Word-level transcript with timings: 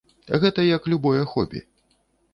Гэта 0.43 0.65
як 0.69 0.89
любое 0.93 1.23
хобі. 1.35 1.65